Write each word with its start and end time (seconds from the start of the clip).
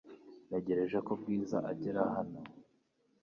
Ntegereje 0.47 0.97
ko 1.07 1.11
Bwiza 1.21 1.57
agera 1.71 2.01
hano. 2.15 2.39